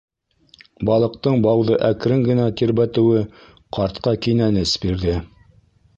[0.87, 3.21] Балыҡтың бауҙы әкрен генә тирбәтеүе
[3.79, 5.21] ҡартҡа кинәнес бирҙе.